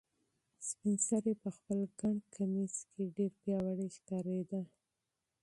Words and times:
سپین 0.67 0.95
سرې 1.07 1.33
په 1.43 1.49
خپل 1.57 1.79
ګڼ 1.99 2.15
کمیس 2.35 2.75
کې 2.91 3.03
ډېره 3.15 3.35
پیاوړې 3.39 3.87
ښکارېده. 3.95 4.61